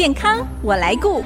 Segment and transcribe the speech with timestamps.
[0.00, 1.22] 健康我来顾。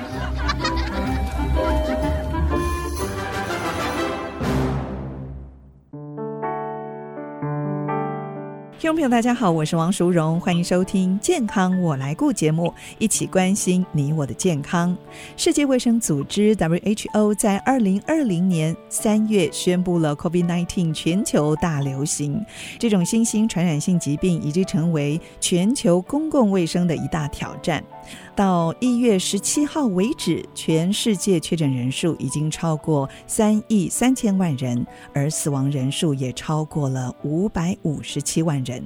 [8.76, 14.96] 听众朋友，大家好，我是王淑荣，欢迎收听《健康我来顾》节目，一起关心你我的健康。
[15.36, 22.44] 世界卫生组织 WHO 在二零二零年三月宣布了 COVID-19 全球大流行，
[22.80, 27.80] 这种新兴传染性疾病已经成为全球公共卫生的一大挑战。
[28.34, 38.82] 到一月十七号为止，全世界确诊人数已经超过三亿三千万人，而死亡人数也超过了五百五十七万人。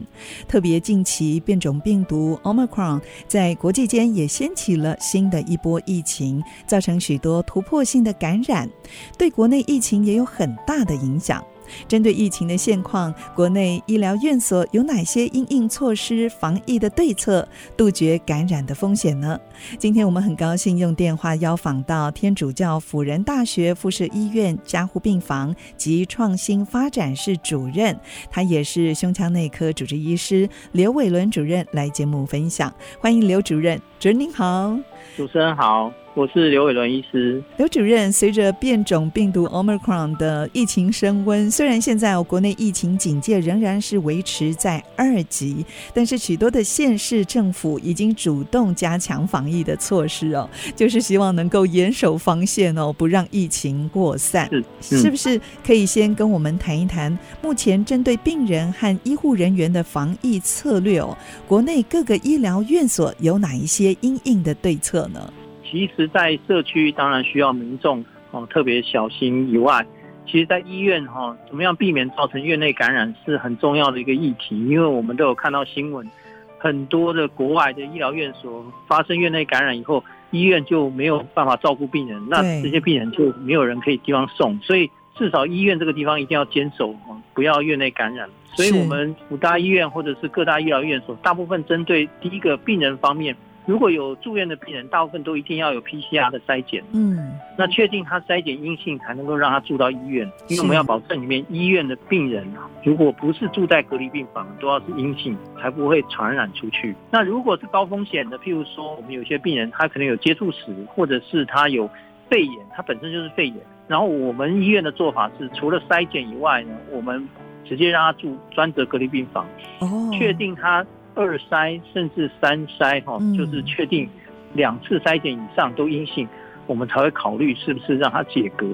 [0.47, 8.69] 特别近期变种病毒 Omicron 在国际间也掀起了新的一波疫情，造成许多突破性的感染，
[9.17, 11.43] 对国内疫情也有很大的影响。
[11.87, 17.47] 针对疫情的现况，国内医疗院所有哪些应应措施、防疫的对策，
[17.77, 19.39] 杜绝感染的风险呢？
[19.79, 27.99] 今天我们很高兴用电话邀访到天主教辅仁大学附设医院加护病房及创新发展室主任，
[28.31, 32.73] 他也是胸腔内科主治医师刘伟伦主任来节目分享。
[33.01, 34.79] 欢迎刘主任，主任您好，
[35.17, 35.93] 主持人好。
[36.19, 37.41] 我是刘伟伦医师。
[37.59, 54.49] 刘主任，随着变种病毒 Omicron 的疫情升温，虽然现在哦国内疫情警戒仍然是维持在二级，但是许多的县市政府已经主动加强防疫的措施哦，就是希望能够严守防线哦，不让疫情扩散。
[54.51, 61.17] 是，嗯、是不是可以先跟我们谈一谈目前针对病人和医护人员的防疫策略哦？
[61.47, 65.33] 国内各个医疗院所有哪一些因应的对策呢？
[65.71, 69.85] 其实，在社区当然需要民众哦特别小心以外，
[70.27, 74.59] 其实，在医院哈，怎么样避免造成院内感染是很重要的一个议题。
[74.67, 76.09] 因为我们都有看到新闻，
[76.57, 84.59] 很多的国外的医疗院所发生院内感染以后，医院就没有办法照顾病人，那这些病人就没有人可以地方送。
[84.61, 86.95] 所以，至少医院这个地方一定要坚守，
[87.35, 88.27] 不要院内感染。
[88.55, 93.37] 所以我们五大医院或者是各大医疗院所，大部分针对第一个病人方面。
[93.69, 96.83] 如果有住院的病人，大部分都一定要有 PCR 的筛检。
[96.95, 100.27] 嗯，那确定他筛检阴性，才能够让他住到医院。
[100.49, 106.97] 因为我们要保证里面医院的病人啊，如果不是住在隔离病房，都要是阴性，才不会传染出去。
[107.11, 111.87] 那如果是高风险的，譬如说我们有些病人，他可能有接触史，或者是他有
[112.31, 113.57] 肺炎，他本身就是肺炎。
[113.87, 117.29] 然后我们医院的做法是，除了筛检以外呢，我们
[117.67, 119.47] 直接让他住专责隔离病房。
[119.81, 120.87] 哦，确定他。
[121.19, 124.09] 二筛甚至三筛哈，就是确定
[124.55, 126.29] 两次筛检以上都阴性，
[126.69, 128.65] 我们才会考虑是不是让他解隔。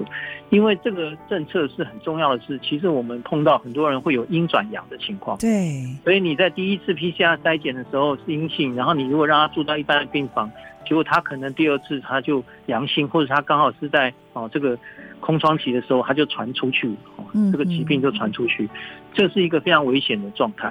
[0.51, 5.35] 因为这个政策是很重要的是，其实我们碰到很多人会有阴转阳的情况。
[5.39, 10.49] 对，所以你在第一次 PCR 筛检的时候是阴性，然后你如果让他住到一般的病房，
[10.87, 14.77] 结果他可能第二次他就阳性，或者他刚好是在哦这个
[15.25, 18.69] 空窗期的时候，它就传出去，哦，这个疾病就传出去。
[19.11, 20.67] 这是一个非常危险的状态。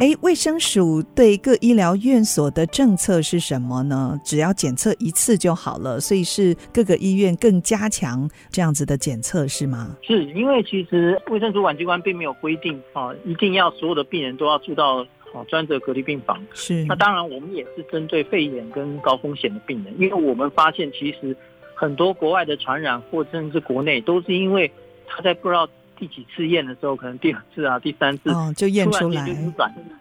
[0.00, 4.20] 哎、嗯，卫生署对各医疗院所的政策是什么呢？
[4.22, 9.96] 只要检测一次就好了，所以是各个医院更加强这样子的检测，是吗？
[10.02, 14.98] 是因为其实卫生主管机关并没有规定啊，一定要所有的病人都要住到
[15.32, 16.38] 啊专责隔离病房。
[16.52, 16.84] 是。
[16.84, 21.34] 那当然，我们也是针对肺炎跟高风险的病人，因为我们发现其实
[21.76, 24.68] 很多国外的传染或甚至国内都是因为
[25.06, 25.68] 他在不知道。
[25.98, 29.26] 第几次验的时候，可能第二次啊、第三次，哦，就验出来，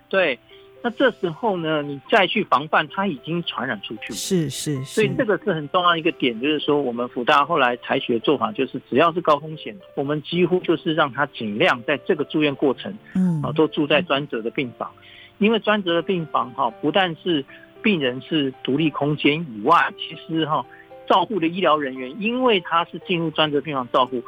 [0.09, 0.38] 对，
[0.81, 4.13] 那这时候呢，你再去防范，它已经传染出去了。
[4.13, 4.84] 是是是。
[4.84, 14.92] 所以这个是很重要一个点，就是说，我们福大后来采取的做法，就是只要是高风险，我们几乎就是让他尽量在这个住院过程，嗯，啊，都住在专责的病房，
[15.38, 17.46] 因为专责的病房哈，不但是
[17.81, 20.66] 病人是独立空间以外，其实哈，
[21.08, 24.22] 照护的医疗人员，因为他是进入专责病房照护。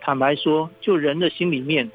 [0.00, 1.90] 坦白说，就人的心里面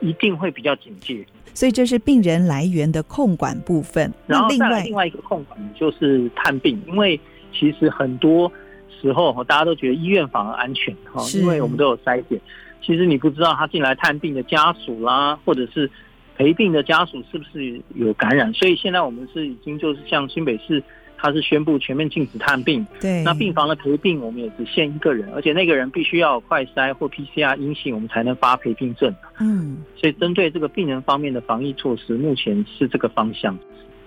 [0.00, 1.24] 一定会比较警戒，
[1.54, 4.12] 所以这是病人来源的控管部分。
[4.26, 7.18] 然后另外另外一个控管就是探病，因为
[7.58, 8.52] 其实很多
[9.00, 12.38] 时候大家都觉得医院反而安全哈，因为我们都有筛检。
[12.82, 15.90] 其实你不知道他进来探病的家属啦，或者是
[16.36, 20.82] 陪病的家属是不是有感染，所以现在我们是已经就是像新北市。
[21.18, 29.14] 他是宣布全面禁止探病，对，那病房的陪病我们也只限一个人，而且那个人必须要快筛或 PCR 阴性，我们才能发陪病证。
[29.40, 33.58] 嗯，所以针对这个病人方面的防疫措施，目前是这个方向。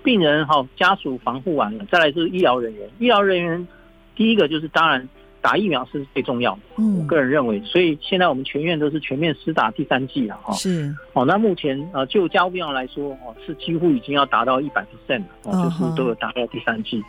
[0.04, 2.90] 病人哈家属防护完了，再来就是医疗人员。
[3.00, 3.68] 医疗人员
[4.16, 5.08] 第一个就是当然。
[5.42, 6.62] 打疫苗是最重要的，
[7.00, 10.54] 我个人认为，所以现在我们全院都是全面施打第三剂了哈。
[10.54, 17.04] 是，哦，那目前呃，就加护病房来说，哦，是几乎已经要达到一百 percent 了，哦，就是都有达到第三剂。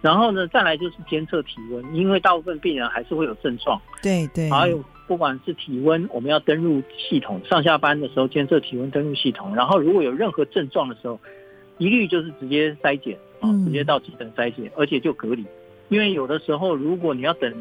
[0.00, 3.80] 然后呢，再来就是监测体温，因为大部分病人还是会有症状。
[4.00, 4.48] 对对。
[4.48, 9.52] 还有不管是体温，我们要登入系统，上下班的时候监测体温登入系统。
[9.56, 11.18] 然后如果有任何症状的时候，
[11.78, 15.44] 一律就是直接筛检啊，直接到急诊筛检，而且就隔离。
[15.88, 17.52] 因为有的时候，如果你要等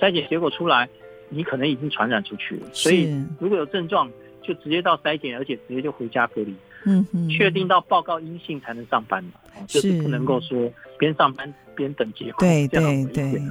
[0.00, 0.88] 筛检结果出来，
[1.28, 2.66] 你可能已经传染出去了。
[2.72, 4.10] 所以如果有症状，
[4.42, 6.54] 就直接到筛检，而且直接就回家隔离。
[6.84, 9.32] 嗯嗯，确定到报告阴性才能上班嘛，
[9.66, 12.34] 就是不能够说边上班边等结果。
[12.38, 13.42] 对对对，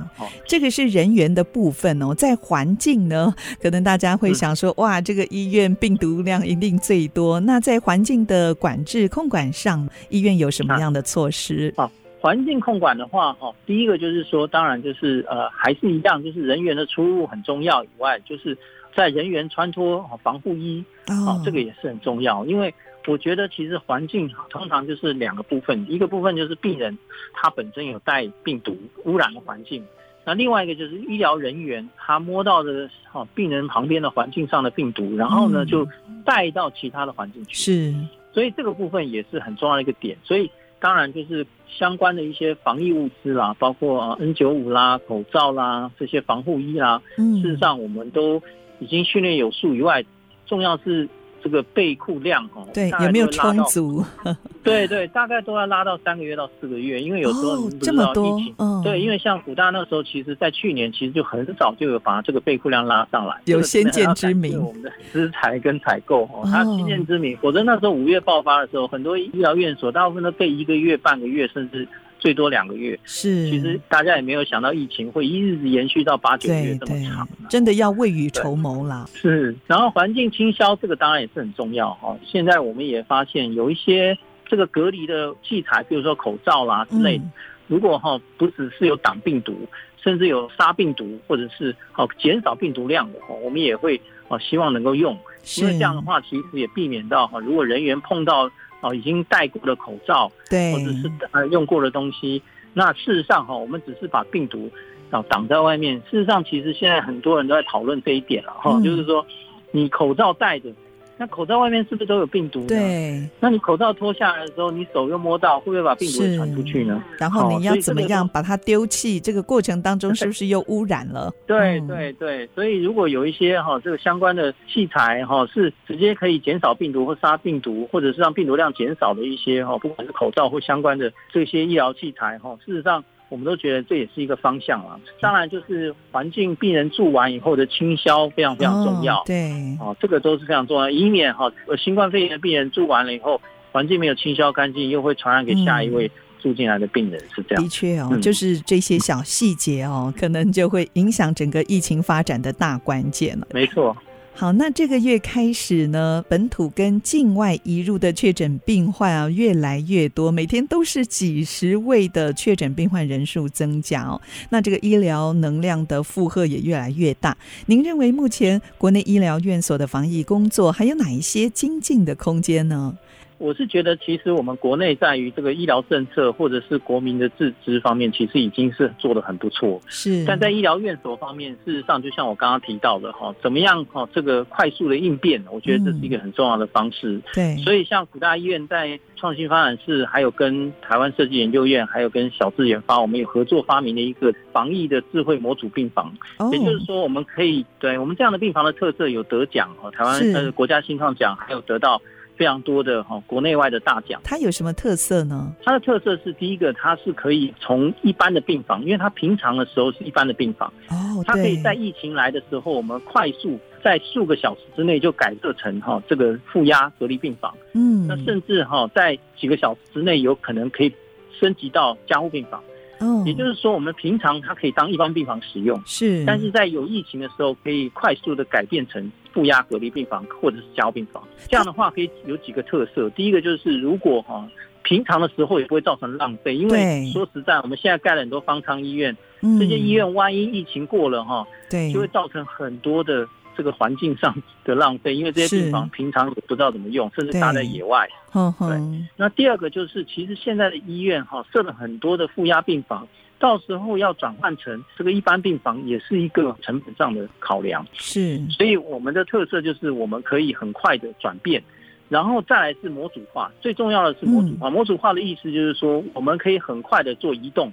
[0.47, 2.15] 这个是人员的部分哦。
[2.15, 7.37] 在环境呢，可能大家会想说，哇，这个医院病毒量一定最多。
[7.41, 11.73] 那在环境的管制控管上，医院有什么样的措施？
[11.75, 11.91] 啊，
[12.25, 18.57] 环境控管的话，哦，第一个就是说，当然就是呃，还是一样，就是人员的出入很重要以外，就是
[18.95, 22.73] 在人员穿脱防护衣，哦，这个也是很重要，因为。
[23.07, 26.97] 我觉得其实环境通常就是两个部分，一个部分就是病人
[27.35, 29.85] 他本身有带病毒污染的环境，
[30.25, 35.87] 那另外一个就是医疗人员他摸到的哈病人旁边的环境上的病毒，然后呢就
[36.25, 37.53] 带到其他的环境去。
[37.53, 37.95] 是，
[38.33, 40.17] 所以这个部分也是很重要的一个点。
[40.23, 40.49] 所以
[40.85, 48.39] 当然就是相关的一些防疫物资啦，包括 N 九五啦、口罩啦这些防护衣啦，事实上我们都
[48.77, 50.05] 已经训练有素以外，
[50.45, 51.09] 重要是。
[51.45, 54.03] 这个备库量哦，对，有没有充足？
[54.63, 64.59] 对对，大概都要拉到三个月到四个月，因为有时候你不知道疫情，哦、对，因为像辅大那时候，其实在去年其实就很早就有把这个备库量拉上来，有先见之明。
[64.59, 71.87] 我们的食材跟采购哦，他先见之明，否则那时候五月爆发的时候，很多医疗院所大部分都备一个月、半个月，甚至。
[72.17, 79.05] 最多两个月，是，其实大家也没有想到疫情会一日延续到八九个月这么长，真的要未雨绸缪啦。
[79.13, 82.17] 是，然后环境清消这个当然也是很重要哈。
[82.25, 84.17] 现在我们也发现有一些
[84.47, 87.31] 这个隔离的器材，比如说口罩啦之类的，嗯、
[87.67, 89.67] 如果哈不只是有挡病毒，
[90.01, 95.15] 甚至有杀病毒或者是哦减少病毒量的哈，我们也会哦希望能够用，
[95.57, 98.49] 因为这样的话其实也避免到哈，如果人员碰到。
[98.85, 102.41] 哦，已经戴过的口罩，对，或者是呃用过的东西。
[102.73, 104.69] 那事实上哈，我们只是把病毒
[105.09, 105.95] 啊挡在外面。
[106.11, 109.25] 事实上，其实现在很多人都在讨论这一点了哈，嗯、就是说
[109.71, 110.69] 你口罩戴着。
[111.17, 112.65] 那口罩外面是不是都有病毒？
[112.67, 113.25] 对。
[113.39, 117.01] 那你口罩脱下来的时候，你手又摸到，会不会把病毒传出去呢？
[117.17, 119.19] 然后你要怎么样把它丢弃？
[119.19, 121.33] 这个过程当中是不是又污染了？
[121.47, 122.47] 对对对。
[122.53, 133.03] 所以如果有一些哈这个相关的器材哈是直接可以减少病毒或杀病毒，或者是让病毒量减少的一些哈，不管是口罩或相关的这些医疗器材哈，事实上。
[133.29, 134.99] 我们都觉得这也是一个方向啊。
[135.19, 139.17] 当然，就是环境病人住完以后的清消非常非常重要。
[139.19, 143.41] 哦、对，哦，这个都是非常重要，以免哈，新冠肺炎的病人住完了以后，
[143.71, 147.63] 环境没有清消干净，又会传染给下一位住进来的病人，嗯、是这样。
[147.63, 153.47] 的确哦，嗯、就是这些小细节哦，可能就会影响整个疫情发展的大关键了。
[153.51, 153.95] 没错。
[154.37, 164.21] 好，那这个月开始呢，本土跟境外移入的确诊病患啊越来越多，每天都是几十位的确诊病患人数增加哦。
[164.49, 167.37] 那这个医疗能量的负荷也越来越大。
[167.67, 172.93] 您认为目前国内医疗院所的防疫工作还有哪一些精进的空间呢？
[173.37, 179.81] 我是觉得，其实我们国内在于这个医疗政策或者是国民的自知方面，其实已经是做得很不错。
[179.87, 187.13] 是，但在医疗院所方面，事实上就像我刚刚提到的哈，怎么样哈，这个快速的应变，我觉得这是一个很重要的方式。
[187.13, 196.13] 嗯、对，所以像辅大医院在创新发展室，还有跟台湾设计研究院，还有跟小智研发，我们有合作发明的一个防疫的智慧模组病房。
[196.37, 202.01] 哦、也就是说，我们可以对我们这样的病房的特色有得奖哈，台湾呃国家新创奖，还有得到。
[202.37, 205.53] 非常多的哈国内外的大奖，它有什么特色呢？
[205.63, 210.71] 它的特色是第一个，它是可以从一般的病房，因为它平常的时候是一般的病房。
[210.89, 220.93] 哦，它可以在疫情来的时候，我们快速在数个小时之内就改设成哈这个负压隔离病房，嗯，那甚至哈在几个小时之内有可能可以
[221.39, 222.61] 升级到加护病房。
[222.99, 231.21] 哦，也就是说，我们平常它可以当一般病房使用，是，但是在有疫情的时候，可以快速的改变成负压隔离病房或者是加护病房。
[231.49, 233.09] 这样的话，可以有几个特色。
[233.11, 234.47] 第一个就是，如果哈
[234.83, 239.15] 平常的时候也不会造成浪费，因为说实在，我们现在盖了很多方舱医院，
[239.59, 243.27] 这些医院万一疫情过了哈，对，就会造成很多的。
[243.57, 248.07] 这个环境上的浪费，因为这些病房平常也不知道怎么用，甚至搭在野外。
[248.31, 253.07] 对，那第二个就是，其实现在的医院哈设了很多的负压病房，
[253.39, 257.85] 到时候要转换成这个一般病房，也是一个成本上的考量。
[257.93, 261.63] 是，所以我们的特色就是我们可以很快的转变，
[262.09, 263.51] 然后再来是模组化。
[263.61, 267.71] 最重要的是模组化，模组化的意思就是说，我们可以很快的做移动。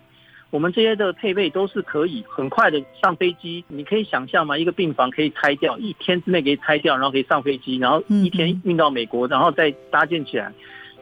[0.53, 3.65] 我们这些的配备都是可以很快的上飞机。
[3.69, 4.59] 你可以想象吗？
[4.59, 10.53] 一个病房可以拆掉，一天之内可以拆掉，然后可以上飞机，然后一天运到美国，然后再搭建起来，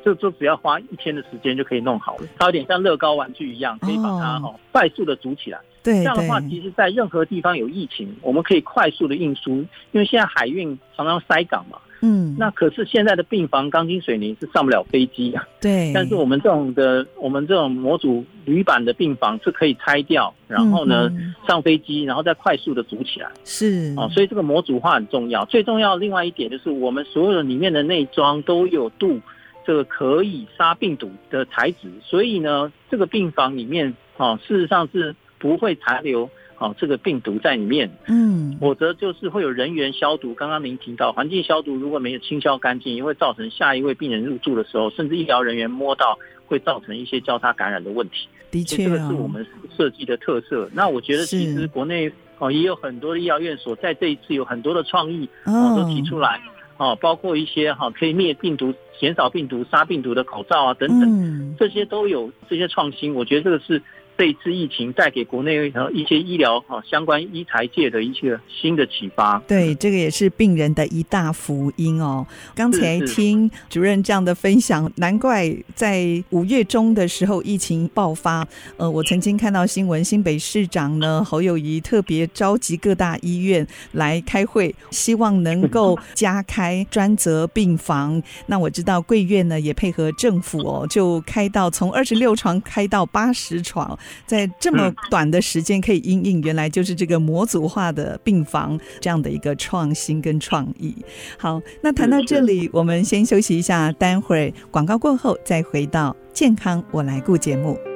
[0.05, 2.29] 就就只要花一天的时间就可以弄好了。
[2.39, 5.59] 它有点像乐高玩具一样，可以把它哈快速的组起来。
[5.83, 9.57] 对，这样的话，其实，在任何地方有疫情，我们可以快速的运输，
[9.91, 11.77] 因为现在海运常常塞港嘛。
[12.03, 15.47] 嗯，那可是现在的病房钢筋水泥是上不了飞机啊。
[15.61, 23.31] 对，但是我们这种的，我们这种模组铝板的病房是可以拆掉，然后呢、嗯、上飞机，然后再快速的组起来。
[23.45, 25.45] 是哦，所以这个模组化很重要。
[25.45, 29.21] 最重要另外一点就是，我们所有的里面的内装都有镀
[29.67, 36.31] 这个可以杀病毒的材质，所以呢，这个病房里面啊，事实上是不会残留。
[36.61, 40.35] 哦，这个病毒在里面，嗯，否则就是会有人员消毒。
[40.35, 48.29] 刚刚您提到环境消毒，如果没有清消干净，也会造成下一位病人入住的时候，甚至医疗人员摸到，会造成一些交叉感染的问题。
[48.51, 50.69] 的确，这个是我们设计的特色。
[50.75, 56.39] 那我觉得其实国内哦也有很多的医疗院所在这一次有很多的创意哦都提出来
[56.77, 63.15] 哦，包括一些哈可以灭病毒、减少病毒、杀病毒的口罩啊等等，这些都有这些创新。
[63.15, 63.83] 我觉得这个是。
[64.21, 72.27] 这一次疫情带给国内一些医疗哈相关医材界的一些新的启发，对，这个也是病人的一大福音哦。
[72.55, 78.47] 刚才听主任这样的分享，难怪在五月中的时候疫情爆发，
[78.77, 88.23] 呃，我曾经看到新闻，新北市长呢侯友谊特别召集各大医院来开会，希望能够加开专责病房。
[88.49, 93.99] 那我知道贵院呢也配合政府哦，就开到从二十六床开到八十床。
[94.27, 100.95] 在这么短的时间可以应应，原来就是这个模组化的病房这样的一个创新跟创意。
[101.39, 107.90] 好，那谈到这里，我们先休息一下，待会儿广告过后再回到健康我来顾节目。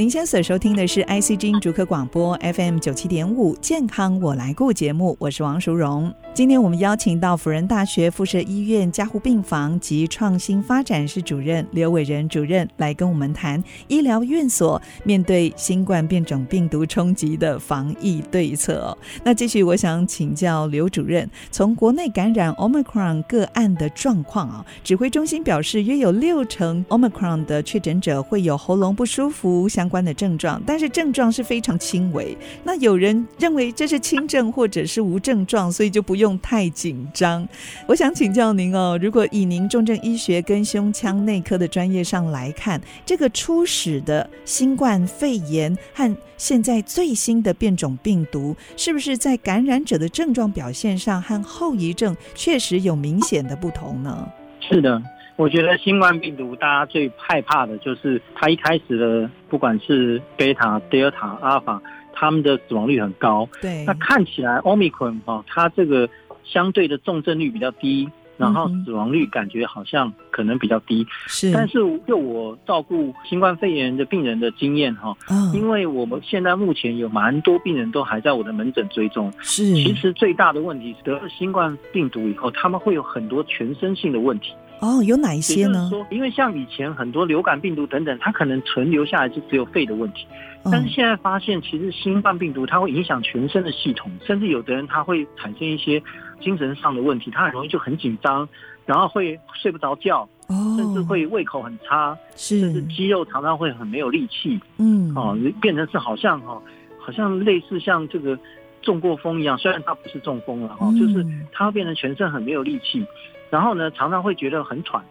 [0.00, 6.10] 您现在所收听的是 ICG 竹科广播 FM 九七点五健康我来顾节目，我是王淑荣。
[6.32, 18.96] 今天我们邀请到辅仁大学附设医院加护病房及创新发展室主任刘伟仁主任来跟我们谈医疗院所面对新冠变种病毒冲击的防疫对策。
[19.22, 32.38] 那继续，我想请教刘主任，从国内感染 Omicron 个案的状况啊，指挥中心表示，约有六成 Omicron 的确诊者会有喉咙不舒服相关的症状，但是症状是非常轻微。
[32.64, 37.46] 那有人认为这是轻症或者是无症状，所以就不用太紧张。
[37.88, 54.28] 我想请教您哦，如果以您重症医学跟胸腔内科的专业上来看，这个初始的新冠肺炎和现在最新的变种病毒，是不是在感染者的症状表现上和后遗症确实有明显的不同呢？
[54.60, 55.02] 是的。
[55.40, 61.80] 我觉得新冠病毒大家最害怕的就是它一开始的，不管是贝塔、德尔塔、阿尔法，
[62.12, 63.48] 他们的死亡率很高。
[63.58, 66.06] 对，那看起来奥密克戎哈，它这个
[66.44, 68.06] 相对的重症率比较低，
[68.36, 71.06] 然后死亡率感觉好像可能比较低。
[71.26, 75.16] 是，但是就我照顾新冠肺炎的病人的经验哈，
[75.54, 79.32] 因为我们现在目前有蛮多病人都还在我的门诊追踪。
[79.40, 84.52] 是，其实最大的问题是得了新冠病毒以后，他们会有很多全身性的问题。
[84.80, 85.88] 哦，有哪一些呢？
[85.90, 90.26] 说，因为像以前很多流感病毒等等，它可能存留下来就只有肺的问题，
[90.64, 96.02] 但是现在发现，其实新冠病毒它会影响全身的系统，甚至有的人他会产生一些
[96.40, 98.48] 精神上的问题，他很容易就很紧张，
[98.86, 106.60] 然后会睡不着觉，甚至会胃口很差，甚至肌肉常常会很没有力气，嗯，哦，变成是好像哈，
[106.98, 108.38] 好像类似像这个
[108.80, 113.04] 中过风一样，虽然它不是中风了哈，就是它会变成全身很没有力气。
[113.50, 115.04] 然后呢，常常会觉得很喘，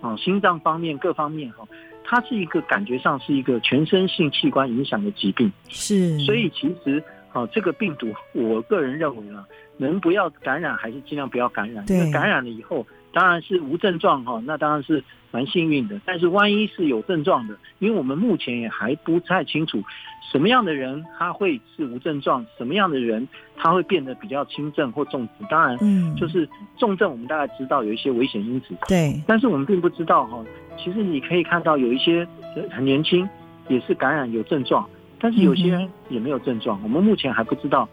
[0.00, 1.68] 啊，心脏方面各方面哈，
[2.04, 6.18] 它是一个感觉上是一个全身性器官影响的疾病，是。
[6.20, 9.46] 所以其实啊，这个病毒，我个人认为啊，
[9.76, 11.84] 能不要感染还是尽量不要感染。
[11.86, 12.10] 对。
[12.10, 16.00] 感染了以后，当然是无症状哈，那当然是蛮幸运的。
[16.04, 19.82] 但是万一是有症状的，因为我们目前也还不太清楚。
[20.30, 22.44] 什么样的人他会是无症状？
[22.56, 25.46] 什么样的人他会变得比较轻症或重症？
[25.50, 30.42] 当然，嗯，就是重症我们大概知道有一些危险因子，对，但是我们并不知道哈。
[30.78, 32.26] 其实你可以看到有一些
[32.70, 33.28] 很年轻，
[33.68, 34.88] 也是感染有症状。
[35.22, 37.88] 但是有些人也没有症状，我们目前还不知道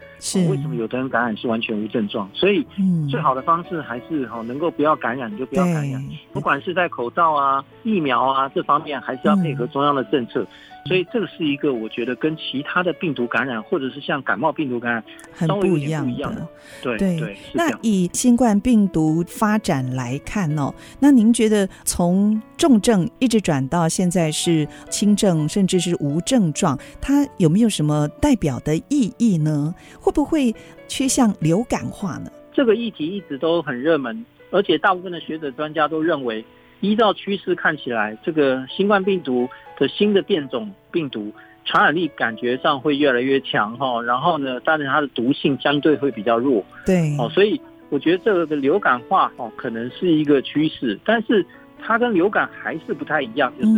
[0.49, 2.27] 为什么有的人感染是完全无症状。
[2.33, 2.65] 所以，
[3.07, 6.03] 最好的方式还是哈，能够不要感染就不要感染。
[6.33, 10.43] 不管是在口罩啊、疫苗啊这方面，还是要配合中央的政策。
[10.89, 16.03] 所以这个是一个我觉得跟其他的病毒感染，或者是像感冒病毒感染很不一样
[16.33, 16.47] 的。
[16.81, 29.75] 对对，对那以新冠病毒发展来看哦，那您觉得从重症一直转到现在是轻症，甚至是无症状，它有没有什么代表的意义呢？
[29.99, 30.55] 会不会
[30.87, 32.31] 趋向流感化呢？
[32.51, 36.43] 这个议题一直都很热门，而且大部分的学者专家都认为，
[36.81, 41.31] 依照趋势看起来，这个新冠病毒的新的变种病毒
[41.65, 47.59] 传染力感觉上会越来越强哈，然后呢，但是它的毒性相对会比较弱，对，哦，所以
[47.89, 51.45] 我觉得这个的流感化哦可能是一个趋势，但是
[51.79, 53.71] 它跟流感还是不太一样，就是。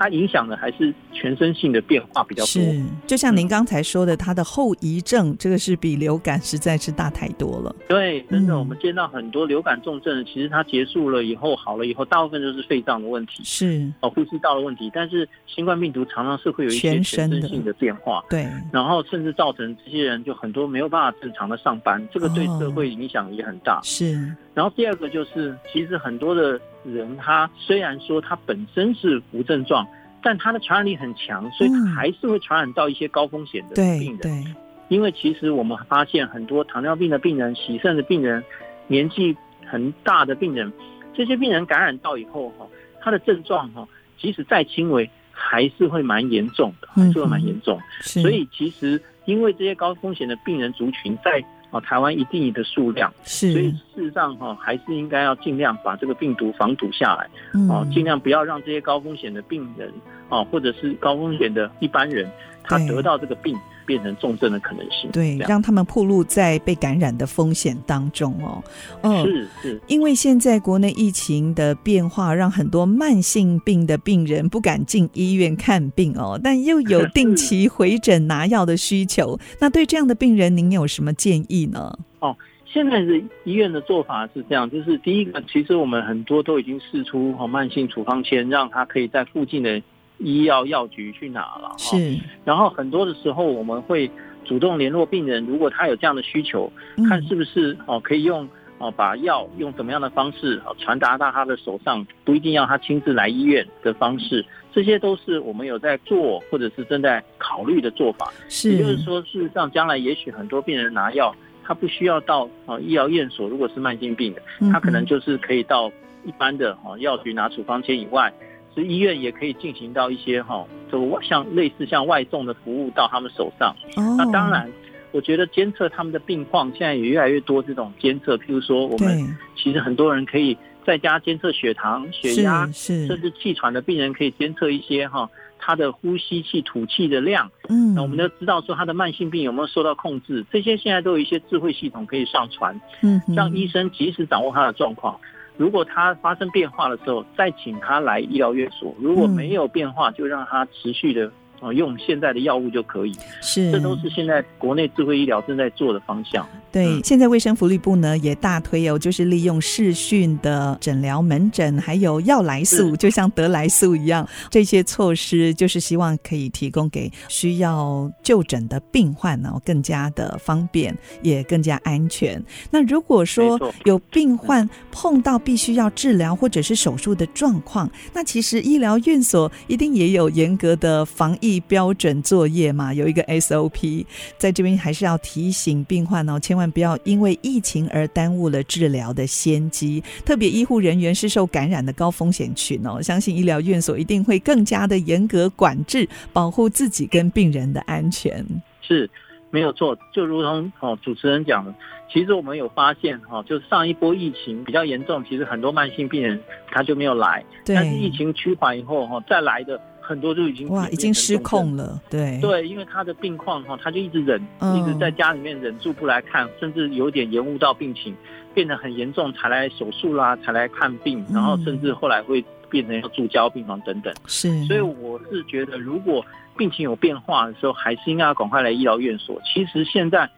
[0.00, 7.76] 嗯它影响的还是全身性的变化比较多，是就像您刚才说的，它的后遗症这个是比流感实在是大太多了。
[7.86, 14.90] 对，真的，我们见到很多流感重症，其实它结束了以后好了以后，大部分都是肺脏的问题，是哦，呼吸道的问题。
[14.94, 23.78] 但是新冠病毒常常是会有一些全身性的变化，对，然后甚至造成这些人就很多没有办法正常的上班，这个对社会影响也很大。
[23.82, 24.34] 是。
[24.54, 29.86] 然后第二个就是，其实很多的人他虽然说他本身是无症状，
[30.22, 34.18] 但他的传染力很强，所以他还是会传染到一些高风险的病人。
[34.18, 34.44] 对对，
[34.88, 38.42] 因为其实我们发现很多糖尿病的病人、洗肾的病人、
[38.86, 40.72] 年纪很大的病人，
[41.14, 42.66] 这些病人感染到以后哈，
[43.00, 43.86] 他的症状哈，
[44.18, 47.78] 即使再轻微，还是会蛮严重的，还是会蛮严重。
[48.00, 51.44] 所以其实因为这些高风险的病人族群在。
[51.70, 57.28] 哦，台湾一定的数量，是，所以事实上哈，还是应该要尽量把这个病毒防堵下来，
[57.68, 59.92] 哦，尽量不要让这些高风险的病人，
[60.28, 62.28] 啊，或者是高风险的一般人，
[62.64, 63.56] 他得到这个病。
[63.90, 68.62] 变成重症的可能性，对，让他们暴露在被感染的风险当中哦。
[69.02, 79.36] 嗯，是是，因为现在国内疫情的变化，让很多慢性病的病人不敢进医院看病哦，但又有定期回诊拿药的需求。
[79.58, 81.98] 那对这样的病人，您有什么建议呢？
[82.20, 89.82] 哦，现在的医院的做法是这样，就是第一个，其实我们很多都已经试出哦慢性处方签，让他可以在附近的。
[90.20, 92.16] 医药药局去拿了，是。
[92.44, 94.08] 然后很多的时候，我们会
[94.44, 96.70] 主动联络病人，如果他有这样的需求，
[97.08, 108.30] 看是不是哦可以用哦把药用怎么样的方式哦传达到他的手上，不一定要他亲自来医院的方式，这些都是我们有在做或者是正在考虑的做法。
[108.48, 108.72] 是。
[108.72, 115.90] 也就是说，事实上将来也许很多病人拿药，他不需要到啊医疗院所，如果是慢性病的，他可能就是可以到
[116.24, 118.30] 一般的哦药局拿处方签以外。
[118.74, 123.74] 是医院也可以进行到一些哈，就像类似像外送的服务到他们手上。
[123.96, 124.16] Oh.
[124.16, 124.70] 那当然，
[125.12, 130.56] 我觉得监测他们的病况现在也越来越多这种监测，譬如说我们其实很多人可以
[130.86, 135.28] 在家监测血糖、血压，甚至气喘的病人可以监测一些哈
[135.58, 137.50] 他的呼吸气、吐气的量。
[137.68, 145.18] 嗯，那我们都知道说他的慢性病有没有受到控制，这些现在都有一些智慧系统可以上传，嗯，让医生及时掌握他的状况。
[145.56, 151.30] 如果他发生变化的时候，再请他来医疗院所；如果没有变化，就让他持续的。
[151.60, 156.46] 哦，用现在的药物就可以，是，这都是现在国内智慧医疗正在做的方向。
[156.72, 172.42] 对，嗯、现在卫生福利部呢也大推哦，就是利用视讯的诊疗门诊，还有药来素，就像得来素一样，这些措施就是希望可以提供给需要就诊的病患呢更加的方便，也更加安全。
[172.70, 181.49] 那如果说有病患碰到必须要治疗或者是手术的状况，那其实医疗院所一定也有严格的防疫。
[181.60, 184.04] 标准作业嘛，有一个 SOP，
[184.36, 190.04] 在这边还是要提醒病患哦，千万不要因为疫情而耽误了治疗的先机。
[190.24, 198.44] 特别医护人员是受感染的高风险群哦，相信医疗院所一定会更加的严格管制，保护自己跟病人的安全。
[198.82, 199.08] 是，
[199.50, 199.96] 没有错。
[200.12, 201.74] 就如同哦主持人讲的，
[202.12, 206.38] 其实我们有发现哈，就上一波疫情比较严重，其实很多慢性病人
[206.70, 209.80] 他就没有来，但是疫情趋缓以后哈，再来的。
[210.10, 212.40] 很多就已经哇，已经失控了，对。
[212.40, 218.12] 对，因为他的病况哈，他就一直忍，嗯、一直在家里面忍住不来看，甚至有点延误到病情，
[218.52, 224.12] 变得很严重才来手术啦，才来看病，然后甚至后来会变成要住交病房等等。
[224.26, 229.40] 是，所以我是觉得，如果病情有变化的时候，还是应该要赶快来医疗院所。
[229.44, 230.28] 其实现在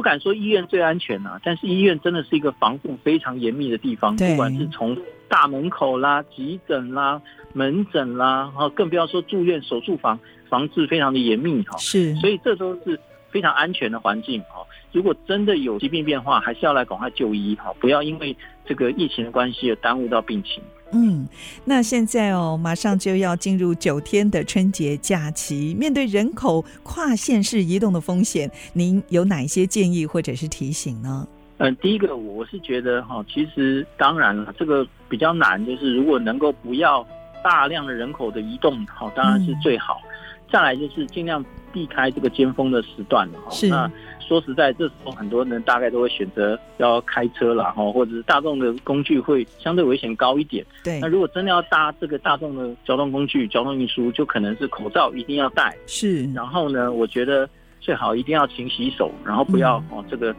[0.00, 4.96] 不敢说医院最安全啊，但是医院真的是一个防护非常严密的地方，不管是从
[5.28, 7.20] 大门口啦、急诊啦。
[7.52, 11.76] 门诊啦，哈，更不要说住院手术房，防治非常的严密哈。
[11.76, 14.64] 是，所以这都是非常安全的环境哈。
[14.92, 18.34] 如果真的有疾病变化，还是要来赶快就医哈，不要因为
[18.64, 20.62] 这个疫情的关系而耽误到病情。
[20.92, 21.26] 嗯，
[21.64, 31.26] 那现在哦，马上就要进入九天的春节假期，面对人口跨县市移动的风险，您有哪一些建议或者是提醒呢？
[31.58, 37.06] 嗯，第一个我是觉得哈，其实当然了，这个比较难，就是如果能够不要
[37.44, 40.00] 大量的人口的移动，好，当然是最好。
[40.04, 40.10] 嗯、
[40.50, 43.50] 再来就是尽量避开这个尖峰的时段哈。
[43.50, 43.68] 是。
[43.68, 43.90] 那
[44.30, 50.64] 说实在，这时候很多人大概都会选择要开车了哈，或者是大众的工具会相对危险高一点。
[50.84, 51.00] 对。
[51.00, 55.76] 那如果真的要搭这个大众的交通工具、交通运输，就可能是口罩一定要戴。
[55.88, 56.32] 是。
[56.32, 60.32] 然后呢，我觉得最好一定要勤洗手，然后不要哦、嗯、这个。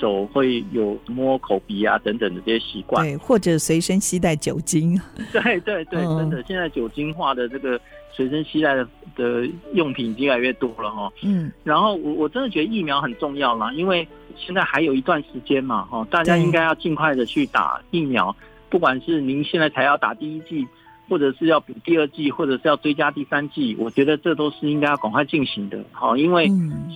[0.00, 5.00] 手会有摸口鼻啊等等的这些习惯，对，或者随身携带酒精。
[5.30, 7.80] 对对对，真的，现在酒精化的这个
[8.14, 11.12] 随身携带的的用品已经越来越多了哈。
[11.22, 18.34] 嗯，然后我我真的觉得疫苗很重要啦，因为现在还有一段时间嘛，哈，大家应该要尽快的去打疫苗，
[18.70, 20.66] 不管是您现在才要打第一剂，
[21.08, 26.46] 或者是要补第二剂，或者是要追加第三剂，我觉得这都是应该要赶快进行的，好，因为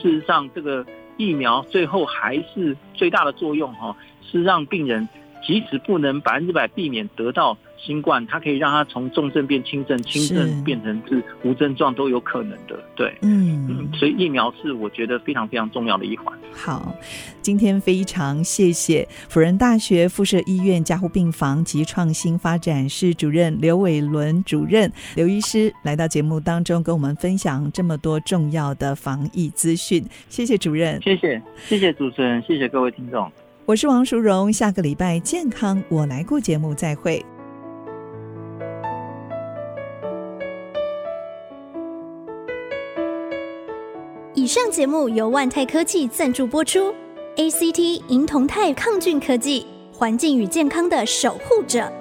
[0.01, 0.87] 事实上这个。
[1.21, 5.09] 疫苗最后还是最大的作用哈，是让病人
[5.45, 12.79] 即使不能百分之百避免得到新冠，它可以让它从重症变轻症，轻症变成是无症状都有可能的。
[12.97, 16.37] 对，嗯，嗯，所以疫苗是我觉得非常非常重要的一环。
[16.53, 16.95] 好，
[17.41, 30.05] 今天非常谢谢辅仁大学附设医院加护病房及创新发展室主任刘伟伦主任刘医师来到节目当中，跟我们分享这么多重要的防疫资讯。
[30.29, 33.31] 谢谢主任，谢谢，谢谢主持人，谢谢各位听众。
[33.65, 37.25] 我是王淑荣，下个礼拜健康我来顾节目再会。
[44.49, 46.91] 上节目由万泰科技赞助播出
[47.37, 51.93] ，ACT 银铜钛抗菌科技，环境与健康的守护者。